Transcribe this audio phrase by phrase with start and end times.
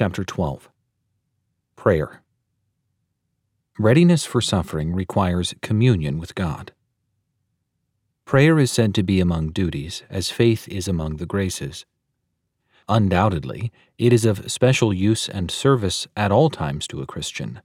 [0.00, 0.70] chapter 12
[1.76, 2.22] Prayer
[3.78, 6.72] Readiness for suffering requires communion with God.
[8.24, 11.84] Prayer is said to be among duties, as faith is among the graces.
[12.88, 17.60] Undoubtedly, it is of special use and service at all times to a Christian,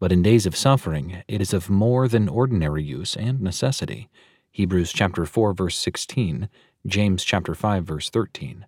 [0.00, 4.10] but in days of suffering it is of more than ordinary use and necessity.
[4.50, 6.48] Hebrews chapter 4 verse 16,
[6.88, 8.66] James chapter 5 verse 13.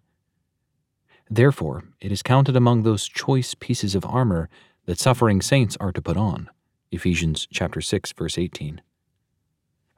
[1.31, 4.49] Therefore, it is counted among those choice pieces of armor
[4.87, 6.51] that suffering saints are to put on.
[6.91, 8.81] Ephesians chapter 6 verse 18.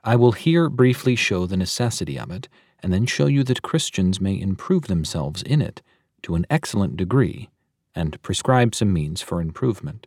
[0.04, 2.48] I will here briefly show the necessity of it,
[2.82, 5.80] and then show you that Christians may improve themselves in it
[6.22, 7.48] to an excellent degree,
[7.94, 10.06] and prescribe some means for improvement.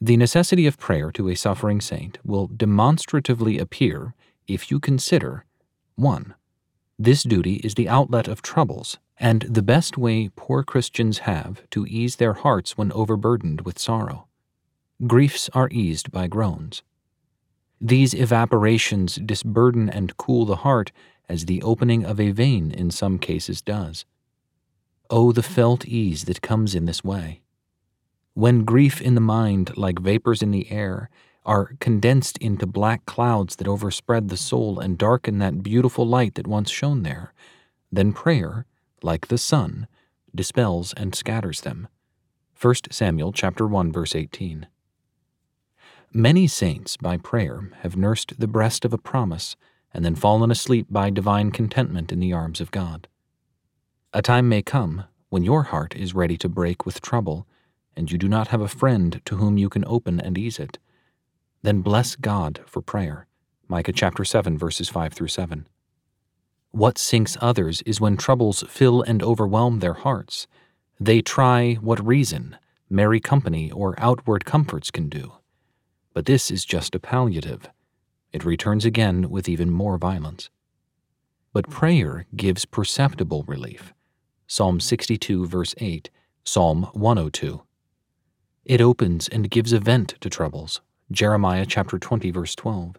[0.00, 4.14] The necessity of prayer to a suffering saint will demonstratively appear
[4.48, 5.44] if you consider
[5.94, 6.34] 1.
[7.04, 11.84] This duty is the outlet of troubles and the best way poor Christians have to
[11.86, 14.28] ease their hearts when overburdened with sorrow.
[15.04, 16.84] Griefs are eased by groans.
[17.80, 20.92] These evaporations disburden and cool the heart
[21.28, 24.04] as the opening of a vein in some cases does.
[25.10, 27.42] Oh, the felt ease that comes in this way!
[28.34, 31.10] When grief in the mind, like vapors in the air,
[31.44, 36.46] are condensed into black clouds that overspread the soul and darken that beautiful light that
[36.46, 37.32] once shone there,
[37.90, 38.66] then prayer,
[39.02, 39.86] like the sun,
[40.34, 41.88] dispels and scatters them.
[42.60, 44.66] 1 Samuel chapter 1 verse 18.
[46.12, 49.56] Many saints by prayer have nursed the breast of a promise
[49.92, 53.08] and then fallen asleep by divine contentment in the arms of God.
[54.12, 57.46] A time may come when your heart is ready to break with trouble
[57.96, 60.78] and you do not have a friend to whom you can open and ease it.
[61.62, 63.26] Then bless God for prayer.
[63.68, 65.66] Micah chapter 7 verses 5 through 7.
[66.72, 70.46] What sinks others is when troubles fill and overwhelm their hearts.
[70.98, 72.56] They try what reason,
[72.90, 75.34] merry company, or outward comforts can do.
[76.14, 77.68] But this is just a palliative.
[78.32, 80.50] It returns again with even more violence.
[81.52, 83.92] But prayer gives perceptible relief.
[84.46, 86.10] Psalm 62, verse 8,
[86.44, 87.62] Psalm 102.
[88.64, 90.80] It opens and gives a vent to troubles.
[91.12, 92.96] Jeremiah chapter 20, verse 12.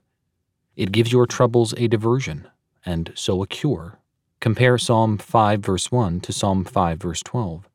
[0.76, 2.48] It gives your troubles a diversion,
[2.86, 4.00] and so a cure.
[4.40, 7.68] Compare Psalm 5 verse 1 to Psalm 5 verse 12.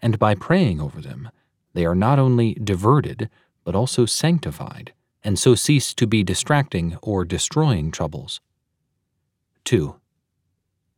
[0.00, 1.30] And by praying over them,
[1.72, 3.30] they are not only diverted,
[3.64, 4.92] but also sanctified,
[5.24, 8.40] and so cease to be distracting or destroying troubles.
[9.64, 9.96] 2.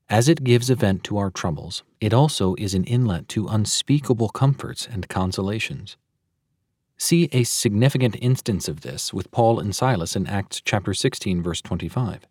[0.09, 4.89] As it gives vent to our troubles, it also is an inlet to unspeakable comforts
[4.91, 5.97] and consolations.
[7.03, 11.63] See a significant instance of this with Paul and Silas in Acts chapter 16 verse
[11.63, 12.27] 25.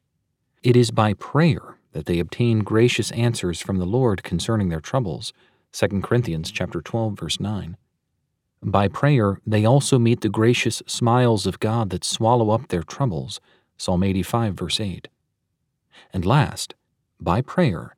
[0.62, 5.34] It is by prayer that they obtain gracious answers from the Lord concerning their troubles.
[5.72, 7.78] 2 Corinthians chapter 12 verse 9.
[8.62, 13.42] By prayer they also meet the gracious smiles of God that swallow up their troubles.
[13.76, 15.08] Psalm 85 verse 8.
[16.14, 16.76] And last,
[17.20, 17.96] by prayer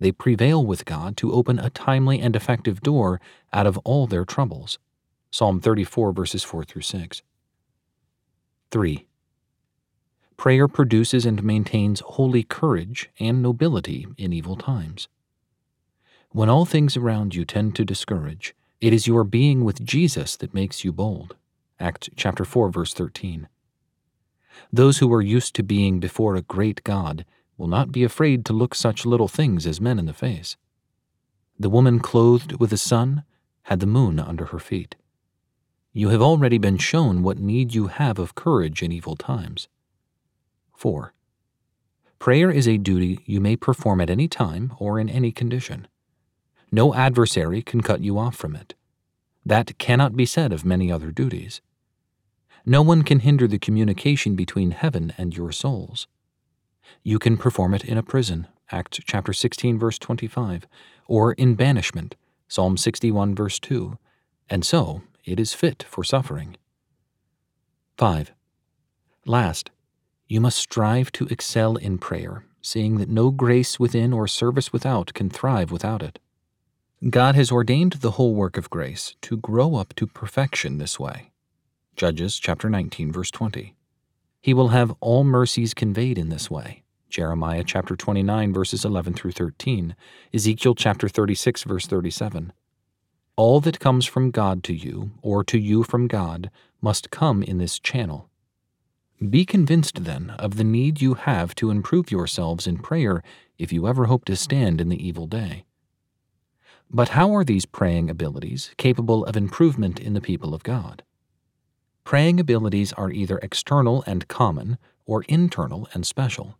[0.00, 3.20] they prevail with God to open a timely and effective door
[3.52, 4.78] out of all their troubles.
[5.34, 7.22] Psalm 34 verses 4 through 6.
[8.70, 9.06] 3.
[10.36, 15.08] Prayer produces and maintains holy courage and nobility in evil times.
[16.30, 20.54] When all things around you tend to discourage, it is your being with Jesus that
[20.54, 21.34] makes you bold.
[21.80, 23.48] Acts chapter 4 verse 13.
[24.72, 27.24] Those who are used to being before a great God
[27.58, 30.56] will not be afraid to look such little things as men in the face.
[31.58, 33.24] The woman clothed with the sun
[33.62, 34.94] had the moon under her feet.
[35.96, 39.68] You have already been shown what need you have of courage in evil times.
[40.76, 41.14] 4.
[42.18, 45.86] Prayer is a duty you may perform at any time or in any condition.
[46.72, 48.74] No adversary can cut you off from it.
[49.46, 51.60] That cannot be said of many other duties.
[52.66, 56.08] No one can hinder the communication between heaven and your souls.
[57.04, 60.66] You can perform it in a prison, Acts chapter 16 verse 25,
[61.06, 62.16] or in banishment,
[62.48, 63.96] Psalm 61 verse 2,
[64.50, 66.56] and so it is fit for suffering.
[67.96, 68.32] 5.
[69.26, 69.70] Last,
[70.26, 75.14] you must strive to excel in prayer, seeing that no grace within or service without
[75.14, 76.18] can thrive without it.
[77.10, 81.30] God has ordained the whole work of grace to grow up to perfection this way.
[81.96, 83.74] Judges chapter 19 verse 20.
[84.40, 86.82] He will have all mercies conveyed in this way.
[87.08, 89.94] Jeremiah chapter 29 verses 11 through 13,
[90.32, 92.52] Ezekiel chapter 36 verse 37.
[93.36, 96.50] All that comes from God to you, or to you from God,
[96.80, 98.28] must come in this channel.
[99.28, 103.22] Be convinced, then, of the need you have to improve yourselves in prayer
[103.58, 105.64] if you ever hope to stand in the evil day.
[106.90, 111.02] But how are these praying abilities capable of improvement in the people of God?
[112.04, 116.56] Praying abilities are either external and common or internal and special.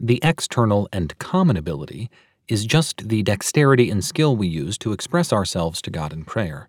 [0.00, 2.08] The external and common ability
[2.48, 6.68] is just the dexterity and skill we use to express ourselves to God in prayer.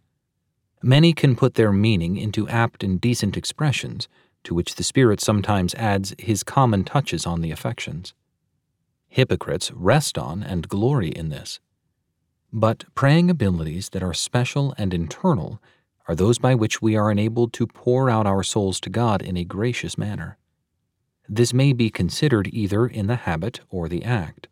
[0.81, 4.07] Many can put their meaning into apt and decent expressions,
[4.43, 8.13] to which the Spirit sometimes adds his common touches on the affections.
[9.07, 11.59] Hypocrites rest on and glory in this.
[12.53, 15.61] But praying abilities that are special and internal
[16.07, 19.35] are those by which we are enabled to pour out our souls to God in
[19.35, 20.37] a gracious manner.
[21.27, 24.47] This may be considered either in the habit or the act.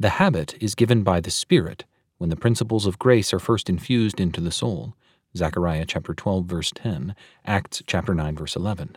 [0.00, 1.84] The habit is given by the Spirit
[2.16, 4.94] when the principles of grace are first infused into the soul.
[5.36, 7.14] Zechariah chapter 12 verse 10,
[7.44, 8.96] Acts chapter 9 verse 11.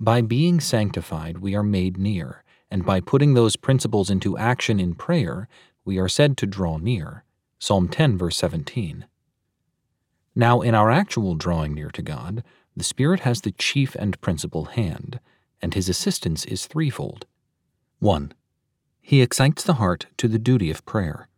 [0.00, 2.42] By being sanctified we are made near,
[2.72, 5.46] and by putting those principles into action in prayer,
[5.84, 7.22] we are said to draw near.
[7.60, 9.06] Psalm 10 verse 17.
[10.34, 12.42] Now in our actual drawing near to God,
[12.76, 15.20] the Spirit has the chief and principal hand,
[15.62, 17.26] and his assistance is threefold.
[18.00, 18.34] 1.
[19.06, 21.28] He excites the heart to the duty of prayer.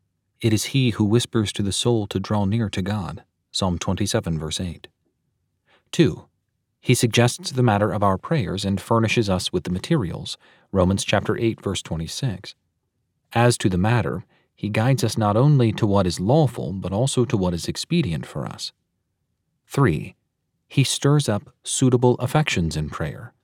[0.41, 3.25] It is he who whispers to the soul to draw near to God.
[3.51, 4.87] Psalm 27, verse 8.
[5.91, 6.29] 2.
[6.81, 10.39] He suggests the matter of our prayers and furnishes us with the materials.
[10.71, 12.55] Romans chapter 8, verse 26.
[13.33, 14.25] As to the matter,
[14.55, 18.27] he guides us not only to what is lawful, but also to what is expedient
[18.27, 18.71] for us.
[19.67, 20.15] 3.
[20.69, 23.35] He stirs up suitable affections in prayer.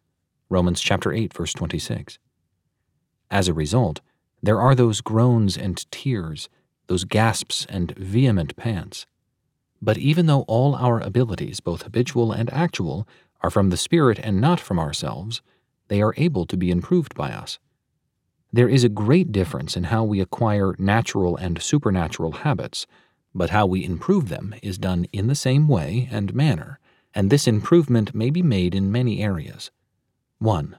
[0.49, 2.21] Romans chapter 8, verse 26.
[3.29, 4.01] As a result,
[4.43, 6.49] there are those groans and tears,
[6.89, 9.06] those gasps and vehement pants.
[9.81, 13.06] But even though all our abilities, both habitual and actual,
[13.41, 15.43] are from the Spirit and not from ourselves,
[15.89, 17.59] they are able to be improved by us.
[18.53, 22.87] There is a great difference in how we acquire natural and supernatural habits,
[23.35, 26.79] but how we improve them is done in the same way and manner,
[27.15, 29.71] and this improvement may be made in many areas.
[30.38, 30.77] 1.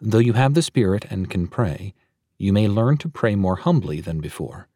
[0.00, 1.94] Though you have the Spirit and can pray,
[2.42, 4.66] you may learn to pray more humbly than before.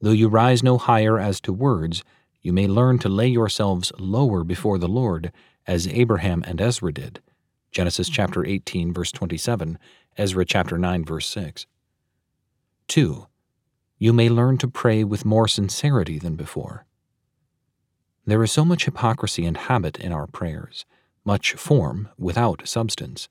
[0.00, 2.02] Though you rise no higher as to words,
[2.42, 5.30] you may learn to lay yourselves lower before the Lord,
[5.68, 7.22] as Abraham and Ezra did.
[7.70, 8.14] Genesis mm-hmm.
[8.16, 9.78] chapter 18, verse 27,
[10.16, 11.66] Ezra chapter 9, verse 6.
[12.88, 13.28] 2.
[13.98, 16.86] You may learn to pray with more sincerity than before.
[18.26, 20.86] There is so much hypocrisy and habit in our prayers,
[21.24, 23.28] much form without substance.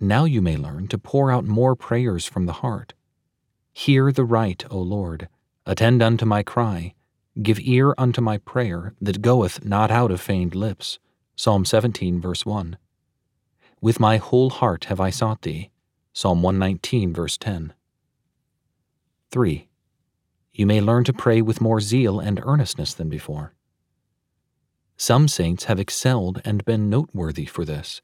[0.00, 2.94] Now you may learn to pour out more prayers from the heart.
[3.72, 5.28] Hear the right, O Lord.
[5.66, 6.94] Attend unto my cry.
[7.42, 10.98] Give ear unto my prayer that goeth not out of feigned lips.
[11.36, 12.78] Psalm 17, verse 1.
[13.80, 15.70] With my whole heart have I sought thee.
[16.12, 17.72] Psalm 119, verse 10.
[19.30, 19.68] 3.
[20.52, 23.54] You may learn to pray with more zeal and earnestness than before.
[24.96, 28.02] Some saints have excelled and been noteworthy for this.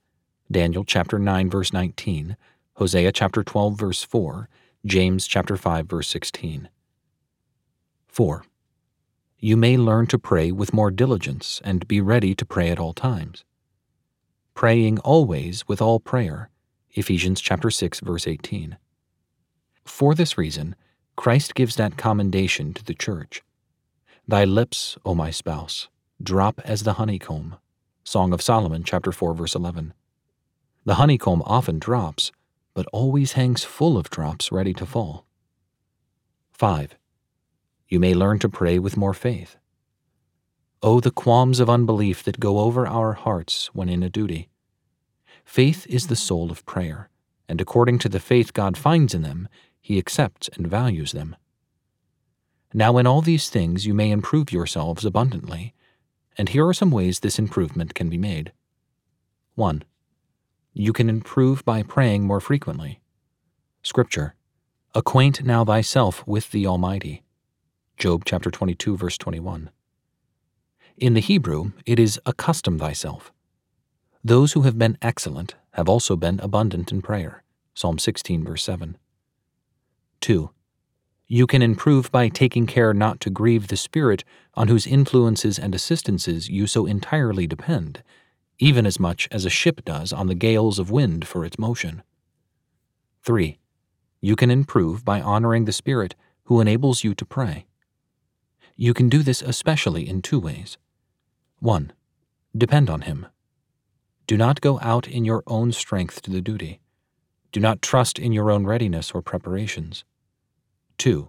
[0.50, 2.36] Daniel chapter 9 verse 19,
[2.74, 4.48] Hosea chapter 12 verse 4,
[4.84, 6.68] James chapter 5 verse 16.
[8.08, 8.44] 4.
[9.38, 12.92] You may learn to pray with more diligence and be ready to pray at all
[12.92, 13.44] times.
[14.54, 16.50] Praying always with all prayer.
[16.92, 18.76] Ephesians chapter 6 verse 18.
[19.84, 20.76] For this reason,
[21.16, 23.42] Christ gives that commendation to the church.
[24.28, 25.88] Thy lips, O my spouse,
[26.22, 27.56] drop as the honeycomb.
[28.04, 29.94] Song of Solomon chapter 4 verse 11.
[30.84, 32.30] The honeycomb often drops,
[32.74, 35.24] but always hangs full of drops ready to fall.
[36.52, 36.96] 5.
[37.88, 39.56] You may learn to pray with more faith.
[40.82, 44.50] Oh, the qualms of unbelief that go over our hearts when in a duty.
[45.44, 47.08] Faith is the soul of prayer,
[47.48, 49.48] and according to the faith God finds in them,
[49.80, 51.36] He accepts and values them.
[52.74, 55.72] Now, in all these things you may improve yourselves abundantly,
[56.36, 58.52] and here are some ways this improvement can be made.
[59.54, 59.84] 1.
[60.76, 63.00] You can improve by praying more frequently.
[63.84, 64.34] Scripture
[64.92, 67.22] Acquaint now thyself with the Almighty.
[67.96, 69.70] Job chapter 22 verse 21.
[70.96, 73.32] In the Hebrew, it is accustom thyself.
[74.24, 77.44] Those who have been excellent have also been abundant in prayer.
[77.74, 78.98] Psalm 16 verse 7.
[80.22, 80.50] 2.
[81.28, 85.72] You can improve by taking care not to grieve the Spirit on whose influences and
[85.72, 88.02] assistances you so entirely depend
[88.58, 92.02] even as much as a ship does on the gales of wind for its motion.
[93.22, 93.58] 3.
[94.20, 97.66] You can improve by honoring the Spirit who enables you to pray.
[98.76, 100.78] You can do this especially in two ways.
[101.60, 101.92] 1.
[102.56, 103.26] Depend on Him.
[104.26, 106.80] Do not go out in your own strength to the duty.
[107.52, 110.04] Do not trust in your own readiness or preparations.
[110.98, 111.28] 2.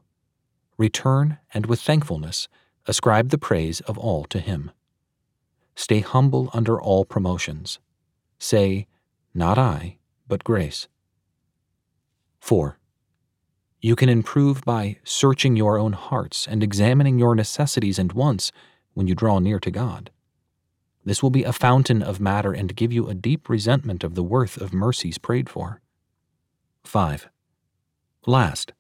[0.77, 2.47] return and with thankfulness
[2.87, 4.71] ascribe the praise of all to Him.
[5.75, 7.79] Stay humble under all promotions.
[8.39, 8.87] Say,
[9.33, 10.87] Not I, but grace.
[12.39, 12.77] 4.
[13.81, 18.51] You can improve by searching your own hearts and examining your necessities and wants
[18.93, 20.09] when you draw near to God.
[21.03, 24.23] This will be a fountain of matter and give you a deep resentment of the
[24.23, 25.81] worth of mercies prayed for.
[26.83, 27.29] 5.
[28.25, 28.73] Last,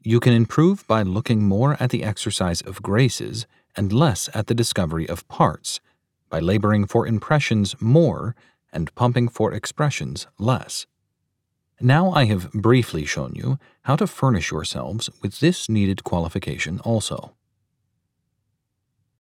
[0.00, 4.54] you can improve by looking more at the exercise of graces and less at the
[4.54, 5.80] discovery of parts,
[6.28, 8.34] by laboring for impressions more
[8.72, 10.86] and pumping for expressions less.
[11.80, 17.34] Now I have briefly shown you how to furnish yourselves with this needed qualification also.